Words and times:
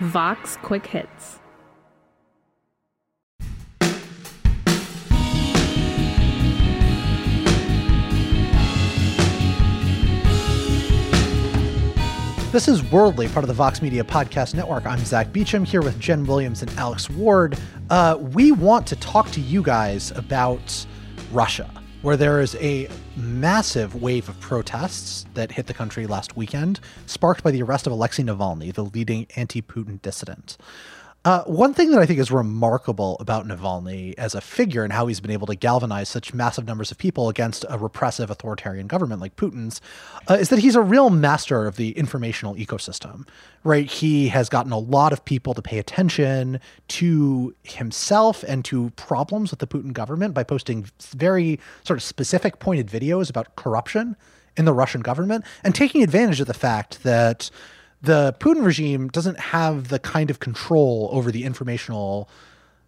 Vox 0.00 0.56
Quick 0.62 0.86
Hits. 0.86 1.40
This 12.54 12.68
is 12.68 12.84
Worldly, 12.84 13.26
part 13.26 13.42
of 13.42 13.48
the 13.48 13.54
Vox 13.54 13.82
Media 13.82 14.04
Podcast 14.04 14.54
Network. 14.54 14.86
I'm 14.86 15.00
Zack 15.00 15.32
Beauchamp 15.32 15.66
here 15.66 15.82
with 15.82 15.98
Jen 15.98 16.24
Williams 16.24 16.62
and 16.62 16.70
Alex 16.78 17.10
Ward. 17.10 17.58
Uh, 17.90 18.16
we 18.20 18.52
want 18.52 18.86
to 18.86 18.96
talk 18.96 19.28
to 19.32 19.40
you 19.40 19.60
guys 19.60 20.12
about 20.12 20.86
Russia, 21.32 21.68
where 22.04 22.18
there 22.18 22.38
is 22.42 22.54
a 22.56 22.86
massive 23.16 24.02
wave 24.02 24.28
of 24.28 24.38
protests 24.38 25.24
that 25.32 25.50
hit 25.50 25.68
the 25.68 25.72
country 25.72 26.06
last 26.06 26.36
weekend, 26.36 26.78
sparked 27.06 27.42
by 27.42 27.50
the 27.50 27.62
arrest 27.62 27.86
of 27.86 27.94
Alexei 27.94 28.22
Navalny, 28.22 28.74
the 28.74 28.84
leading 28.84 29.26
anti 29.36 29.62
Putin 29.62 30.02
dissident. 30.02 30.58
Uh, 31.24 31.42
one 31.44 31.72
thing 31.72 31.90
that 31.90 32.00
I 32.00 32.04
think 32.04 32.18
is 32.18 32.30
remarkable 32.30 33.16
about 33.18 33.46
Navalny 33.46 34.12
as 34.18 34.34
a 34.34 34.42
figure 34.42 34.84
and 34.84 34.92
how 34.92 35.06
he's 35.06 35.20
been 35.20 35.30
able 35.30 35.46
to 35.46 35.54
galvanize 35.54 36.10
such 36.10 36.34
massive 36.34 36.66
numbers 36.66 36.90
of 36.90 36.98
people 36.98 37.30
against 37.30 37.64
a 37.70 37.78
repressive 37.78 38.30
authoritarian 38.30 38.86
government 38.86 39.22
like 39.22 39.34
Putin's 39.36 39.80
uh, 40.28 40.34
is 40.34 40.50
that 40.50 40.58
he's 40.58 40.76
a 40.76 40.82
real 40.82 41.08
master 41.08 41.66
of 41.66 41.76
the 41.76 41.92
informational 41.92 42.54
ecosystem, 42.56 43.26
right? 43.62 43.90
He 43.90 44.28
has 44.28 44.50
gotten 44.50 44.70
a 44.70 44.78
lot 44.78 45.14
of 45.14 45.24
people 45.24 45.54
to 45.54 45.62
pay 45.62 45.78
attention 45.78 46.60
to 46.88 47.54
himself 47.62 48.44
and 48.46 48.62
to 48.66 48.90
problems 48.90 49.50
with 49.50 49.60
the 49.60 49.66
Putin 49.66 49.94
government 49.94 50.34
by 50.34 50.42
posting 50.42 50.86
very 50.98 51.58
sort 51.84 51.96
of 51.96 52.02
specific 52.02 52.58
pointed 52.58 52.88
videos 52.88 53.30
about 53.30 53.56
corruption 53.56 54.14
in 54.58 54.66
the 54.66 54.74
Russian 54.74 55.00
government 55.00 55.46
and 55.64 55.74
taking 55.74 56.02
advantage 56.02 56.40
of 56.40 56.46
the 56.46 56.54
fact 56.54 57.02
that 57.02 57.50
the 58.04 58.34
Putin 58.38 58.64
regime 58.64 59.08
doesn't 59.08 59.38
have 59.38 59.88
the 59.88 59.98
kind 59.98 60.30
of 60.30 60.38
control 60.38 61.08
over 61.12 61.30
the 61.30 61.44
informational 61.44 62.28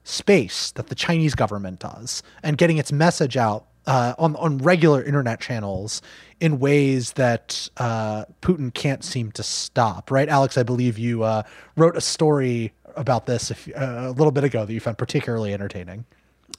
space 0.04 0.70
that 0.72 0.86
the 0.86 0.94
Chinese 0.94 1.34
government 1.34 1.80
does, 1.80 2.22
and 2.42 2.56
getting 2.56 2.78
its 2.78 2.92
message 2.92 3.36
out 3.36 3.66
uh, 3.86 4.14
on 4.18 4.36
on 4.36 4.58
regular 4.58 5.02
internet 5.02 5.40
channels 5.40 6.02
in 6.40 6.58
ways 6.58 7.12
that 7.12 7.68
uh, 7.78 8.24
Putin 8.42 8.72
can't 8.72 9.04
seem 9.04 9.32
to 9.32 9.42
stop. 9.42 10.10
Right, 10.10 10.28
Alex? 10.28 10.58
I 10.58 10.62
believe 10.62 10.98
you 10.98 11.22
uh, 11.22 11.42
wrote 11.76 11.96
a 11.96 12.00
story 12.00 12.72
about 12.96 13.26
this 13.26 13.50
if, 13.50 13.68
uh, 13.68 14.06
a 14.06 14.12
little 14.12 14.32
bit 14.32 14.44
ago 14.44 14.64
that 14.64 14.72
you 14.72 14.80
found 14.80 14.98
particularly 14.98 15.52
entertaining. 15.52 16.04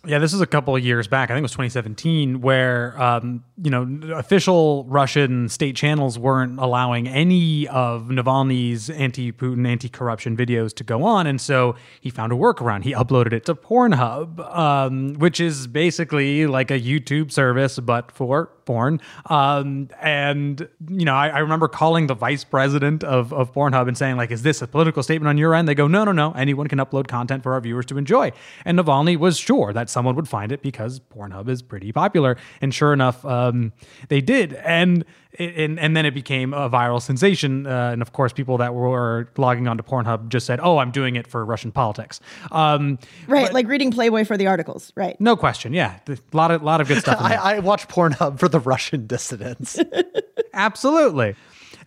Yeah, 0.05 0.19
this 0.19 0.33
is 0.33 0.41
a 0.41 0.45
couple 0.45 0.75
of 0.75 0.85
years 0.85 1.07
back. 1.07 1.29
I 1.29 1.33
think 1.33 1.39
it 1.39 1.43
was 1.43 1.51
2017, 1.51 2.41
where 2.41 3.01
um, 3.01 3.43
you 3.61 3.69
know 3.71 4.15
official 4.15 4.85
Russian 4.85 5.49
state 5.49 5.75
channels 5.75 6.17
weren't 6.17 6.59
allowing 6.59 7.07
any 7.07 7.67
of 7.67 8.03
Navalny's 8.03 8.89
anti-Putin, 8.89 9.67
anti-corruption 9.67 10.37
videos 10.37 10.73
to 10.75 10.83
go 10.83 11.03
on, 11.03 11.27
and 11.27 11.41
so 11.41 11.75
he 11.99 12.09
found 12.09 12.31
a 12.31 12.35
workaround. 12.35 12.83
He 12.83 12.93
uploaded 12.93 13.33
it 13.33 13.45
to 13.45 13.55
Pornhub, 13.55 14.39
um, 14.55 15.13
which 15.15 15.39
is 15.39 15.67
basically 15.67 16.47
like 16.47 16.71
a 16.71 16.79
YouTube 16.79 17.31
service 17.31 17.79
but 17.79 18.11
for 18.11 18.49
porn. 18.67 19.01
Um, 19.27 19.89
and 19.99 20.67
you 20.89 21.05
know, 21.05 21.15
I, 21.15 21.29
I, 21.29 21.39
remember 21.39 21.67
calling 21.67 22.05
the 22.07 22.13
vice 22.13 22.43
president 22.43 23.03
of, 23.03 23.33
of 23.33 23.53
Pornhub 23.53 23.87
and 23.87 23.97
saying, 23.97 24.17
like, 24.17 24.29
is 24.29 24.43
this 24.43 24.61
a 24.61 24.67
political 24.67 25.01
statement 25.01 25.29
on 25.29 25.37
your 25.37 25.55
end? 25.55 25.67
They 25.67 25.73
go, 25.73 25.87
no, 25.87 26.03
no, 26.03 26.11
no. 26.11 26.33
Anyone 26.33 26.67
can 26.67 26.77
upload 26.77 27.07
content 27.07 27.41
for 27.41 27.53
our 27.53 27.61
viewers 27.61 27.85
to 27.87 27.97
enjoy. 27.97 28.31
And 28.65 28.77
Navalny 28.77 29.17
was 29.17 29.37
sure 29.37 29.73
that 29.73 29.89
someone 29.89 30.15
would 30.15 30.27
find 30.27 30.51
it 30.51 30.61
because 30.61 30.99
Pornhub 30.99 31.47
is 31.47 31.61
pretty 31.63 31.91
popular. 31.91 32.37
And 32.61 32.73
sure 32.73 32.93
enough, 32.93 33.25
um, 33.25 33.71
they 34.09 34.21
did. 34.21 34.53
And 34.53 35.05
and, 35.39 35.79
and 35.79 35.95
then 35.95 36.05
it 36.05 36.13
became 36.13 36.53
a 36.53 36.69
viral 36.69 37.01
sensation. 37.01 37.67
Uh, 37.67 37.91
and 37.91 38.01
of 38.01 38.13
course, 38.13 38.33
people 38.33 38.57
that 38.57 38.73
were 38.73 39.29
logging 39.37 39.67
onto 39.67 39.83
Pornhub 39.83 40.29
just 40.29 40.45
said, 40.45 40.59
"Oh, 40.61 40.77
I'm 40.77 40.91
doing 40.91 41.15
it 41.15 41.27
for 41.27 41.43
Russian 41.45 41.71
politics." 41.71 42.19
Um, 42.51 42.99
right, 43.27 43.45
but, 43.45 43.53
like 43.53 43.67
reading 43.67 43.91
Playboy 43.91 44.25
for 44.25 44.37
the 44.37 44.47
articles. 44.47 44.91
Right. 44.95 45.19
No 45.21 45.35
question. 45.35 45.73
Yeah, 45.73 45.99
a 46.07 46.17
lot 46.33 46.51
of 46.51 46.63
lot 46.63 46.81
of 46.81 46.87
good 46.87 46.99
stuff. 46.99 47.17
I, 47.21 47.35
I 47.35 47.59
watch 47.59 47.87
Pornhub 47.87 48.39
for 48.39 48.49
the 48.49 48.56
Russian 48.65 49.07
dissidents. 49.07 49.79
Absolutely. 50.53 51.35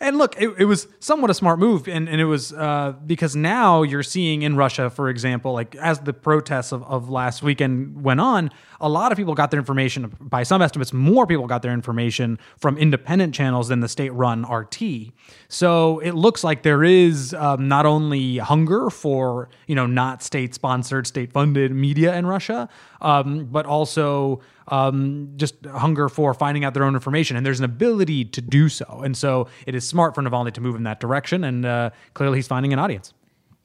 And 0.03 0.17
look, 0.17 0.41
it, 0.41 0.49
it, 0.59 0.65
was 0.65 0.89
somewhat 0.99 1.31
a 1.31 1.35
smart 1.35 1.59
move, 1.59 1.87
and, 1.87 2.09
and 2.09 2.23
it 2.23 2.25
was 2.25 2.55
uh, 2.55 2.95
because 3.07 3.37
now 3.37 3.83
you're 3.83 4.03
seeing 4.03 4.41
in 4.41 4.57
Russia, 4.57 4.89
for 4.89 5.11
example, 5.11 5.53
like 5.53 5.77
as 5.77 6.01
the 6.01 6.15
protests 6.15 6.73
of, 6.73 6.83
of 6.85 7.11
last 7.11 7.43
weekend 7.43 8.03
went 8.03 8.19
on, 8.19 8.51
a 8.81 8.89
lot 8.89 9.13
of 9.13 9.19
people 9.19 9.35
got 9.35 9.51
their 9.51 9.61
information, 9.61 10.11
by 10.19 10.43
some 10.43 10.63
estimates, 10.63 10.95
more 10.95 11.27
people 11.27 11.47
got 11.47 11.61
their 11.61 11.75
information 11.75 12.39
from 12.57 12.79
independent 12.79 13.35
channels 13.35 13.69
than 13.69 13.81
the 13.81 13.89
state 13.89 14.09
run 14.15 14.51
RT. 14.51 15.13
So 15.49 15.99
it 15.99 16.13
looks 16.13 16.43
like 16.43 16.63
there 16.63 16.83
is 16.83 17.35
um, 17.35 17.69
not 17.69 17.85
only 17.85 18.39
hunger 18.39 18.89
for, 18.89 19.51
you 19.67 19.75
know, 19.75 19.87
not 19.87 20.23
state 20.23 20.55
sponsored, 20.55 21.07
state 21.07 21.31
funded 21.31 21.73
media 21.73 22.17
in 22.17 22.25
Russia, 22.25 22.71
um, 23.03 23.45
but 23.47 23.67
also 23.67 24.41
um, 24.69 25.33
just 25.37 25.65
hunger 25.67 26.09
for 26.09 26.35
finding 26.35 26.65
out 26.65 26.75
their 26.75 26.85
own 26.85 26.95
information. 26.95 27.37
And 27.37 27.45
there's 27.45 27.59
an 27.59 27.65
ability 27.65 28.25
to 28.27 28.41
do 28.41 28.69
so. 28.69 29.03
And 29.05 29.17
so 29.17 29.49
it 29.67 29.75
is 29.75 29.87
smart 29.87 30.15
for 30.15 30.23
Navalny 30.23 30.53
to 30.53 30.61
move 30.61 30.77
in 30.77 30.85
that 30.85 31.01
direction. 31.01 31.45
And 31.45 31.67
uh, 31.67 31.91
clearly 32.15 32.39
he's 32.39 32.49
finding 32.49 32.73
an 32.73 32.79
audience. 32.79 33.13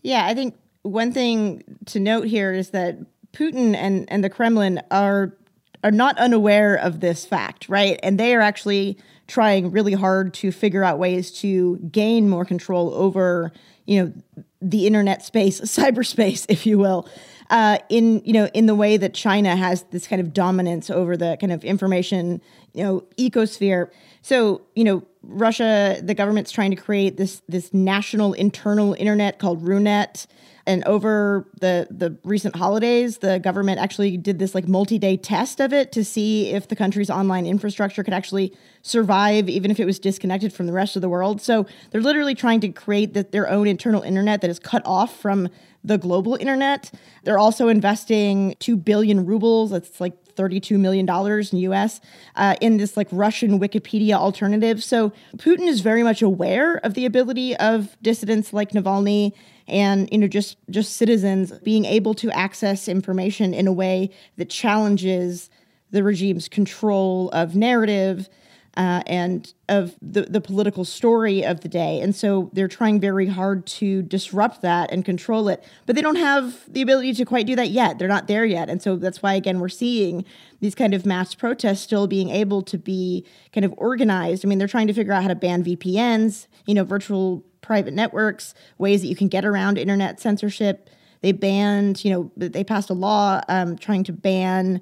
Yeah, 0.01 0.25
I 0.25 0.33
think 0.33 0.55
one 0.83 1.11
thing 1.11 1.63
to 1.87 1.99
note 1.99 2.27
here 2.27 2.53
is 2.53 2.69
that 2.71 2.97
Putin 3.33 3.75
and, 3.75 4.09
and 4.09 4.23
the 4.23 4.29
Kremlin 4.29 4.81
are 4.91 5.35
are 5.83 5.91
not 5.91 6.17
unaware 6.17 6.75
of 6.75 6.99
this 6.99 7.25
fact, 7.27 7.69
right? 7.69 7.99
And 8.01 8.19
they 8.19 8.33
are 8.33 8.41
actually 8.41 8.97
trying 9.27 9.69
really 9.69 9.93
hard 9.93 10.33
to 10.33 10.51
figure 10.51 10.83
out 10.83 10.97
ways 10.97 11.29
to 11.41 11.77
gain 11.91 12.27
more 12.27 12.43
control 12.43 12.91
over, 12.95 13.51
you 13.85 14.03
know, 14.03 14.43
the 14.61 14.87
internet 14.87 15.23
space, 15.23 15.61
cyberspace, 15.77 16.47
if 16.49 16.65
you 16.65 16.79
will 16.79 17.07
uh, 17.49 17.77
in 17.89 18.21
you 18.25 18.33
know 18.33 18.47
in 18.53 18.65
the 18.65 18.75
way 18.75 18.97
that 18.97 19.13
China 19.13 19.55
has 19.55 19.83
this 19.91 20.07
kind 20.07 20.21
of 20.21 20.33
dominance 20.33 20.89
over 20.89 21.15
the 21.15 21.37
kind 21.39 21.51
of 21.51 21.63
information 21.63 22.41
you 22.73 22.83
know 22.83 23.03
ecosphere. 23.17 23.89
So 24.21 24.61
you 24.75 24.83
know 24.83 25.03
Russia, 25.21 25.99
the 26.01 26.13
government's 26.13 26.51
trying 26.51 26.71
to 26.71 26.77
create 26.77 27.17
this 27.17 27.41
this 27.47 27.73
national 27.73 28.33
internal 28.33 28.93
internet 28.93 29.39
called 29.39 29.63
Runet. 29.63 30.27
And 30.67 30.83
over 30.85 31.47
the 31.61 31.87
the 31.91 32.17
recent 32.23 32.55
holidays, 32.55 33.19
the 33.19 33.37
government 33.37 33.79
actually 33.79 34.17
did 34.17 34.39
this 34.39 34.55
like 34.55 34.67
multi-day 34.67 35.15
test 35.15 35.59
of 35.59 35.71
it 35.73 35.91
to 35.91 36.03
see 36.03 36.47
if 36.47 36.67
the 36.67 36.75
country's 36.75 37.11
online 37.11 37.45
infrastructure 37.45 38.03
could 38.03 38.15
actually 38.15 38.51
survive 38.81 39.47
even 39.47 39.69
if 39.69 39.79
it 39.79 39.85
was 39.85 39.99
disconnected 39.99 40.51
from 40.51 40.65
the 40.65 40.73
rest 40.73 40.95
of 40.95 41.03
the 41.03 41.09
world. 41.09 41.39
So 41.39 41.67
they're 41.91 42.01
literally 42.01 42.33
trying 42.33 42.61
to 42.61 42.69
create 42.69 43.13
the, 43.13 43.23
their 43.23 43.47
own 43.47 43.67
internal 43.67 44.01
internet 44.01 44.41
that 44.41 44.49
is 44.49 44.57
cut 44.57 44.81
off 44.85 45.15
from 45.19 45.49
the 45.85 45.97
global 45.97 46.35
internet. 46.35 46.91
They're 47.23 47.39
also 47.39 47.67
investing 47.67 48.55
2 48.59 48.75
billion 48.75 49.25
rubles, 49.25 49.71
that's 49.71 50.01
like 50.01 50.13
$32 50.35 50.77
million 50.77 51.07
in 51.09 51.71
US, 51.71 52.01
uh, 52.35 52.55
in 52.59 52.77
this 52.77 52.97
like 52.97 53.07
Russian 53.11 53.59
Wikipedia 53.59 54.13
alternative. 54.13 54.83
So 54.83 55.13
Putin 55.37 55.67
is 55.67 55.81
very 55.81 56.03
much 56.03 56.21
aware 56.21 56.77
of 56.77 56.93
the 56.93 57.05
ability 57.05 57.55
of 57.57 57.95
dissidents 58.01 58.51
like 58.51 58.71
Navalny 58.71 59.33
and 59.67 60.07
you 60.11 60.17
know 60.19 60.27
just 60.27 60.57
just 60.69 60.95
citizens 60.95 61.51
being 61.63 61.85
able 61.85 62.13
to 62.13 62.29
access 62.31 62.87
information 62.87 63.53
in 63.53 63.67
a 63.67 63.73
way 63.73 64.11
that 64.37 64.49
challenges 64.49 65.49
the 65.91 66.03
regime's 66.03 66.47
control 66.47 67.29
of 67.31 67.55
narrative 67.55 68.29
uh, 68.77 69.01
and 69.07 69.53
of 69.69 69.95
the, 70.01 70.23
the 70.23 70.41
political 70.41 70.83
story 70.83 71.43
of 71.43 71.61
the 71.61 71.69
day. 71.69 71.99
And 72.01 72.15
so 72.15 72.49
they're 72.53 72.67
trying 72.67 72.99
very 72.99 73.27
hard 73.27 73.65
to 73.67 74.01
disrupt 74.01 74.61
that 74.61 74.91
and 74.91 75.05
control 75.05 75.47
it. 75.47 75.63
But 75.85 75.95
they 75.95 76.01
don't 76.01 76.17
have 76.17 76.61
the 76.71 76.81
ability 76.81 77.13
to 77.13 77.25
quite 77.25 77.47
do 77.47 77.55
that 77.55 77.69
yet. 77.69 77.97
They're 77.97 78.07
not 78.07 78.27
there 78.27 78.45
yet. 78.45 78.69
And 78.69 78.81
so 78.81 78.97
that's 78.97 79.23
why, 79.23 79.33
again, 79.33 79.59
we're 79.59 79.69
seeing 79.69 80.25
these 80.59 80.75
kind 80.75 80.93
of 80.93 81.05
mass 81.05 81.33
protests 81.33 81.81
still 81.81 82.05
being 82.07 82.29
able 82.29 82.61
to 82.63 82.77
be 82.77 83.25
kind 83.53 83.63
of 83.63 83.73
organized. 83.77 84.45
I 84.45 84.49
mean, 84.49 84.59
they're 84.59 84.67
trying 84.67 84.87
to 84.87 84.93
figure 84.93 85.13
out 85.13 85.23
how 85.23 85.29
to 85.29 85.35
ban 85.35 85.63
VPNs, 85.63 86.47
you 86.65 86.73
know, 86.73 86.83
virtual 86.83 87.43
private 87.61 87.93
networks, 87.93 88.53
ways 88.77 89.01
that 89.01 89.07
you 89.07 89.15
can 89.15 89.27
get 89.27 89.45
around 89.45 89.77
internet 89.77 90.19
censorship. 90.19 90.89
They 91.21 91.31
banned, 91.31 92.05
you 92.05 92.11
know, 92.11 92.31
they 92.37 92.63
passed 92.63 92.91
a 92.91 92.93
law 92.93 93.41
um, 93.47 93.77
trying 93.77 94.03
to 94.03 94.13
ban 94.13 94.81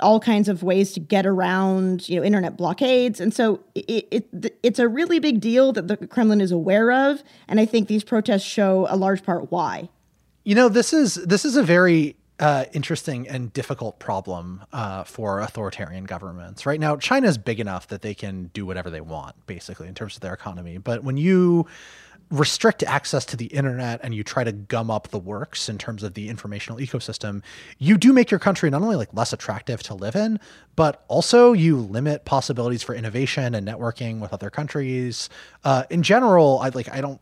all 0.00 0.18
kinds 0.18 0.48
of 0.48 0.62
ways 0.62 0.92
to 0.92 1.00
get 1.00 1.24
around, 1.24 2.08
you 2.08 2.16
know, 2.16 2.24
internet 2.24 2.56
blockades. 2.56 3.20
And 3.20 3.32
so 3.32 3.60
it, 3.74 4.08
it, 4.10 4.58
it's 4.62 4.78
a 4.78 4.88
really 4.88 5.18
big 5.20 5.40
deal 5.40 5.72
that 5.72 5.88
the 5.88 5.96
Kremlin 5.96 6.40
is 6.40 6.50
aware 6.50 6.90
of, 6.90 7.22
and 7.48 7.60
I 7.60 7.66
think 7.66 7.88
these 7.88 8.04
protests 8.04 8.42
show 8.42 8.86
a 8.90 8.96
large 8.96 9.24
part 9.24 9.50
why. 9.52 9.88
You 10.44 10.54
know, 10.54 10.68
this 10.68 10.92
is 10.92 11.14
this 11.14 11.44
is 11.44 11.56
a 11.56 11.62
very 11.62 12.16
uh, 12.38 12.64
interesting 12.72 13.28
and 13.28 13.52
difficult 13.52 13.98
problem 13.98 14.62
uh, 14.72 15.04
for 15.04 15.40
authoritarian 15.40 16.04
governments. 16.04 16.66
Right 16.66 16.80
now, 16.80 16.96
China 16.96 17.28
is 17.28 17.38
big 17.38 17.60
enough 17.60 17.88
that 17.88 18.02
they 18.02 18.14
can 18.14 18.50
do 18.52 18.66
whatever 18.66 18.90
they 18.90 19.00
want, 19.00 19.46
basically, 19.46 19.88
in 19.88 19.94
terms 19.94 20.16
of 20.16 20.20
their 20.20 20.34
economy. 20.34 20.78
But 20.78 21.04
when 21.04 21.16
you 21.16 21.66
restrict 22.30 22.82
access 22.82 23.24
to 23.26 23.36
the 23.36 23.46
internet 23.46 24.00
and 24.02 24.14
you 24.14 24.24
try 24.24 24.44
to 24.44 24.52
gum 24.52 24.90
up 24.90 25.08
the 25.08 25.18
works 25.18 25.68
in 25.68 25.78
terms 25.78 26.02
of 26.02 26.14
the 26.14 26.28
informational 26.28 26.78
ecosystem, 26.78 27.42
you 27.78 27.96
do 27.96 28.12
make 28.12 28.30
your 28.30 28.40
country 28.40 28.70
not 28.70 28.82
only 28.82 28.96
like 28.96 29.12
less 29.12 29.32
attractive 29.32 29.82
to 29.84 29.94
live 29.94 30.16
in, 30.16 30.40
but 30.76 31.04
also 31.08 31.52
you 31.52 31.76
limit 31.78 32.24
possibilities 32.24 32.82
for 32.82 32.94
innovation 32.94 33.54
and 33.54 33.66
networking 33.66 34.20
with 34.20 34.32
other 34.32 34.50
countries. 34.50 35.28
Uh, 35.64 35.84
in 35.90 36.02
general, 36.02 36.58
I 36.60 36.70
like 36.70 36.90
I 36.90 37.00
don't 37.00 37.20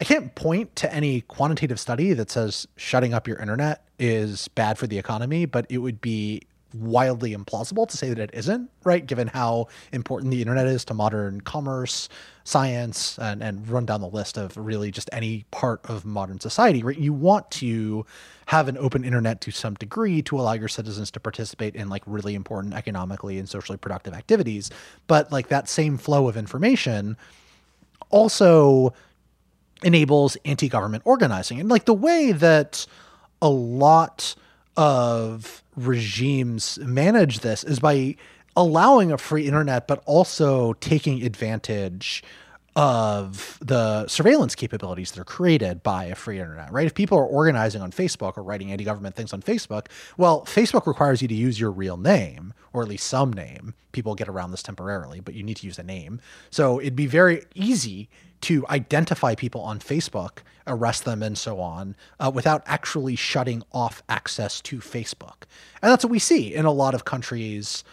I 0.00 0.04
can't 0.04 0.34
point 0.34 0.74
to 0.76 0.92
any 0.92 1.20
quantitative 1.22 1.78
study 1.78 2.12
that 2.14 2.30
says 2.30 2.66
shutting 2.76 3.14
up 3.14 3.28
your 3.28 3.38
internet 3.38 3.86
is 3.98 4.48
bad 4.48 4.76
for 4.76 4.86
the 4.86 4.98
economy, 4.98 5.46
but 5.46 5.66
it 5.68 5.78
would 5.78 6.00
be 6.00 6.42
wildly 6.74 7.34
implausible 7.34 7.88
to 7.88 7.96
say 7.96 8.08
that 8.08 8.18
it 8.18 8.30
isn't, 8.32 8.70
right? 8.84 9.06
Given 9.06 9.28
how 9.28 9.68
important 9.92 10.30
the 10.30 10.40
internet 10.40 10.66
is 10.66 10.84
to 10.86 10.94
modern 10.94 11.40
commerce, 11.40 12.08
science, 12.44 13.18
and, 13.18 13.42
and 13.42 13.68
run 13.68 13.86
down 13.86 14.00
the 14.00 14.08
list 14.08 14.36
of 14.36 14.56
really 14.56 14.90
just 14.90 15.08
any 15.12 15.44
part 15.50 15.80
of 15.84 16.04
modern 16.04 16.40
society, 16.40 16.82
right? 16.82 16.98
You 16.98 17.12
want 17.12 17.50
to 17.52 18.04
have 18.46 18.68
an 18.68 18.76
open 18.76 19.04
internet 19.04 19.40
to 19.42 19.50
some 19.50 19.74
degree 19.74 20.20
to 20.22 20.38
allow 20.38 20.52
your 20.52 20.68
citizens 20.68 21.10
to 21.12 21.20
participate 21.20 21.74
in 21.76 21.88
like 21.88 22.02
really 22.06 22.34
important 22.34 22.74
economically 22.74 23.38
and 23.38 23.48
socially 23.48 23.78
productive 23.78 24.12
activities. 24.12 24.70
But 25.06 25.32
like 25.32 25.48
that 25.48 25.68
same 25.68 25.96
flow 25.96 26.28
of 26.28 26.36
information 26.36 27.16
also 28.10 28.92
enables 29.82 30.36
anti-government 30.44 31.02
organizing 31.06 31.60
and 31.60 31.68
like 31.68 31.84
the 31.84 31.94
way 31.94 32.32
that 32.32 32.86
a 33.42 33.48
lot 33.48 34.34
of 34.76 35.62
regimes 35.76 36.78
manage 36.78 37.40
this 37.40 37.64
is 37.64 37.78
by 37.78 38.16
allowing 38.56 39.12
a 39.12 39.18
free 39.18 39.46
internet 39.46 39.88
but 39.88 40.02
also 40.06 40.72
taking 40.74 41.22
advantage 41.22 42.22
of 42.76 43.58
the 43.60 44.06
surveillance 44.08 44.54
capabilities 44.54 45.12
that 45.12 45.20
are 45.20 45.24
created 45.24 45.82
by 45.82 46.06
a 46.06 46.14
free 46.14 46.40
internet, 46.40 46.72
right? 46.72 46.86
If 46.86 46.94
people 46.94 47.16
are 47.18 47.26
organizing 47.26 47.82
on 47.82 47.92
Facebook 47.92 48.36
or 48.36 48.42
writing 48.42 48.72
anti 48.72 48.84
government 48.84 49.14
things 49.14 49.32
on 49.32 49.42
Facebook, 49.42 49.86
well, 50.16 50.44
Facebook 50.44 50.86
requires 50.86 51.22
you 51.22 51.28
to 51.28 51.34
use 51.34 51.60
your 51.60 51.70
real 51.70 51.96
name, 51.96 52.52
or 52.72 52.82
at 52.82 52.88
least 52.88 53.06
some 53.06 53.32
name. 53.32 53.74
People 53.92 54.16
get 54.16 54.28
around 54.28 54.50
this 54.50 54.62
temporarily, 54.62 55.20
but 55.20 55.34
you 55.34 55.44
need 55.44 55.56
to 55.58 55.66
use 55.66 55.78
a 55.78 55.84
name. 55.84 56.20
So 56.50 56.80
it'd 56.80 56.96
be 56.96 57.06
very 57.06 57.44
easy 57.54 58.08
to 58.44 58.66
identify 58.68 59.34
people 59.34 59.60
on 59.60 59.78
Facebook, 59.78 60.38
arrest 60.66 61.04
them, 61.04 61.22
and 61.22 61.36
so 61.36 61.60
on, 61.60 61.96
uh, 62.20 62.30
without 62.32 62.62
actually 62.66 63.16
shutting 63.16 63.62
off 63.72 64.02
access 64.08 64.60
to 64.62 64.78
Facebook. 64.78 65.44
And 65.82 65.90
that's 65.90 66.04
what 66.04 66.10
we 66.10 66.18
see 66.18 66.54
in 66.54 66.64
a 66.64 66.72
lot 66.72 66.94
of 66.94 67.04
countries 67.04 67.84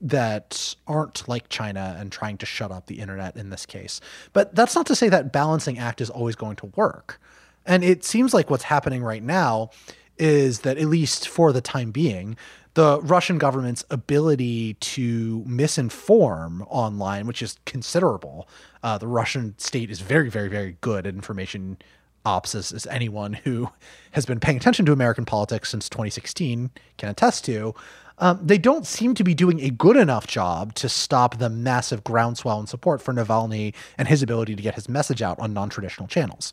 that 0.00 0.74
aren't 0.86 1.28
like 1.28 1.48
China 1.48 1.96
and 1.98 2.10
trying 2.10 2.38
to 2.38 2.46
shut 2.46 2.70
up 2.70 2.86
the 2.86 3.00
internet 3.00 3.36
in 3.36 3.50
this 3.50 3.66
case. 3.66 4.00
But 4.32 4.54
that's 4.54 4.74
not 4.74 4.86
to 4.86 4.96
say 4.96 5.08
that 5.10 5.32
balancing 5.32 5.78
act 5.78 6.00
is 6.00 6.10
always 6.10 6.36
going 6.36 6.56
to 6.56 6.66
work. 6.74 7.20
And 7.66 7.84
it 7.84 8.04
seems 8.04 8.32
like 8.32 8.48
what's 8.48 8.64
happening 8.64 9.02
right 9.02 9.22
now 9.22 9.70
is 10.18 10.60
that, 10.60 10.78
at 10.78 10.86
least 10.86 11.28
for 11.28 11.52
the 11.52 11.60
time 11.60 11.90
being, 11.90 12.36
the 12.74 13.00
Russian 13.00 13.38
government's 13.38 13.84
ability 13.90 14.74
to 14.74 15.44
misinform 15.46 16.66
online, 16.68 17.26
which 17.26 17.42
is 17.42 17.58
considerable. 17.66 18.48
Uh, 18.82 18.96
the 18.98 19.08
Russian 19.08 19.58
state 19.58 19.90
is 19.90 20.00
very, 20.00 20.30
very, 20.30 20.48
very 20.48 20.76
good 20.80 21.06
at 21.06 21.14
information 21.14 21.78
ops, 22.24 22.54
as, 22.54 22.72
as 22.72 22.86
anyone 22.86 23.32
who 23.32 23.70
has 24.12 24.26
been 24.26 24.40
paying 24.40 24.56
attention 24.56 24.86
to 24.86 24.92
American 24.92 25.24
politics 25.24 25.70
since 25.70 25.88
2016 25.88 26.70
can 26.98 27.08
attest 27.08 27.44
to. 27.46 27.74
Um, 28.20 28.38
they 28.42 28.58
don't 28.58 28.86
seem 28.86 29.14
to 29.14 29.24
be 29.24 29.34
doing 29.34 29.60
a 29.60 29.70
good 29.70 29.96
enough 29.96 30.26
job 30.26 30.74
to 30.74 30.88
stop 30.88 31.38
the 31.38 31.48
massive 31.48 32.04
groundswell 32.04 32.60
in 32.60 32.66
support 32.66 33.00
for 33.00 33.12
Navalny 33.14 33.74
and 33.96 34.06
his 34.06 34.22
ability 34.22 34.54
to 34.54 34.62
get 34.62 34.74
his 34.74 34.88
message 34.88 35.22
out 35.22 35.38
on 35.38 35.54
non 35.54 35.70
traditional 35.70 36.06
channels 36.06 36.52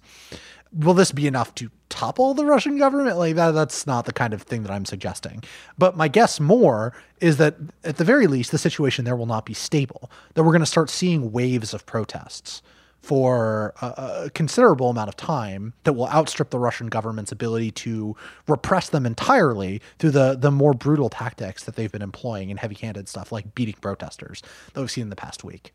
will 0.74 0.94
this 0.94 1.12
be 1.12 1.28
enough 1.28 1.54
to 1.56 1.69
topple 1.90 2.34
the 2.34 2.46
Russian 2.46 2.78
government? 2.78 3.18
Like 3.18 3.36
that, 3.36 3.52
that's 3.52 3.88
not 3.88 4.06
the 4.06 4.14
kind 4.14 4.34
of 4.34 4.42
thing 4.42 4.64
that 4.64 4.72
I'm 4.72 4.86
suggesting. 4.86 5.44
But 5.78 5.98
my 5.98 6.08
guess 6.08 6.40
more 6.40 6.94
is 7.19 7.38
that 7.38 7.56
at 7.84 7.98
the 7.98 8.04
very 8.04 8.28
least, 8.28 8.52
the 8.52 8.58
situation 8.58 9.06
there 9.06 9.16
will 9.16 9.25
not 9.25 9.46
be 9.46 9.54
stable. 9.54 10.12
That 10.34 10.44
we're 10.44 10.52
going 10.52 10.60
to 10.62 10.66
start 10.66 10.90
seeing 10.90 11.31
waves 11.31 11.74
of 11.74 11.86
protests 11.86 12.62
for 13.02 13.74
a, 13.82 13.86
a, 14.26 14.30
considerable 14.34 14.90
amount 14.90 15.08
of 15.08 15.16
time 15.16 15.74
that 15.84 15.94
will 15.94 16.08
outstrip 16.10 16.50
the 16.50 16.60
Russian 16.60 16.88
government's 16.88 17.32
ability 17.32 17.72
to 17.72 18.16
repress 18.48 18.90
them 18.90 19.06
entirely 19.06 19.82
through 20.00 20.12
the 20.12 20.36
the 20.36 20.52
more 20.52 20.74
brutal 20.74 21.10
tactics 21.10 21.64
that 21.64 21.76
they've 21.76 21.92
been 21.92 22.02
employing 22.02 22.50
in 22.50 22.58
heavy-handed 22.58 23.08
stuff 23.08 23.32
like 23.32 23.56
beating 23.56 23.76
protesters 23.80 24.42
that 24.74 24.82
we've 24.82 24.92
seen 24.92 25.04
in 25.04 25.10
the 25.10 25.16
past 25.16 25.44
week. 25.44 25.74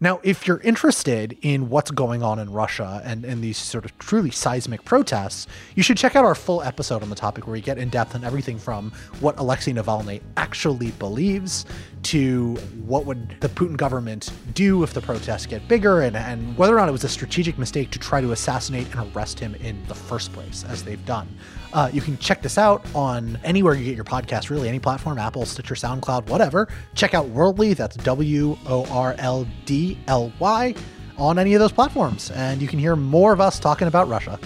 Now, 0.00 0.20
if 0.22 0.46
you're 0.46 0.60
interested 0.60 1.38
in 1.42 1.70
what's 1.70 1.90
going 1.90 2.22
on 2.22 2.38
in 2.38 2.50
Russia 2.50 3.00
and, 3.04 3.24
and 3.24 3.42
these 3.42 3.56
sort 3.56 3.84
of 3.84 3.96
truly 3.98 4.30
seismic 4.30 4.84
protests, 4.84 5.46
you 5.74 5.82
should 5.82 5.96
check 5.96 6.16
out 6.16 6.24
our 6.24 6.34
full 6.34 6.62
episode 6.62 7.02
on 7.02 7.10
the 7.10 7.16
topic 7.16 7.46
where 7.46 7.52
we 7.52 7.60
get 7.60 7.78
in 7.78 7.88
depth 7.88 8.14
on 8.14 8.24
everything 8.24 8.58
from 8.58 8.92
what 9.20 9.38
Alexei 9.38 9.72
Navalny 9.72 10.20
actually 10.36 10.90
believes 10.92 11.64
to 12.02 12.54
what 12.84 13.06
would 13.06 13.36
the 13.40 13.48
Putin 13.48 13.76
government 13.76 14.30
do 14.52 14.82
if 14.82 14.92
the 14.92 15.00
protests 15.00 15.46
get 15.46 15.66
bigger 15.68 16.02
and, 16.02 16.16
and 16.16 16.56
whether 16.58 16.74
or 16.74 16.80
not 16.80 16.88
it 16.88 16.92
was 16.92 17.04
a 17.04 17.08
strategic 17.08 17.56
mistake 17.58 17.90
to 17.90 17.98
try 17.98 18.20
to 18.20 18.32
assassinate 18.32 18.86
and 18.94 19.16
arrest 19.16 19.38
him 19.38 19.54
in 19.56 19.82
the 19.88 19.94
first 19.94 20.32
place, 20.32 20.64
as 20.68 20.84
they've 20.84 21.04
done. 21.06 21.26
Uh, 21.72 21.90
you 21.92 22.00
can 22.00 22.16
check 22.18 22.40
this 22.40 22.56
out 22.56 22.86
on 22.94 23.36
anywhere 23.42 23.74
you 23.74 23.84
get 23.84 23.96
your 23.96 24.04
podcast, 24.04 24.48
really, 24.48 24.68
any 24.68 24.78
platform, 24.78 25.18
Apple, 25.18 25.44
Stitcher, 25.44 25.74
SoundCloud, 25.74 26.28
whatever. 26.28 26.68
Check 26.94 27.14
out 27.14 27.26
Worldly, 27.28 27.74
that's 27.74 27.96
W 27.96 28.56
O 28.66 28.86
R 28.90 29.16
L 29.18 29.44
D 29.66 29.98
L 30.06 30.32
Y, 30.38 30.74
on 31.16 31.38
any 31.38 31.54
of 31.54 31.60
those 31.60 31.72
platforms. 31.72 32.30
And 32.30 32.60
you 32.60 32.68
can 32.68 32.78
hear 32.78 32.96
more 32.96 33.32
of 33.32 33.40
us 33.40 33.58
talking 33.60 33.88
about 33.88 34.08
Russia. 34.08 34.38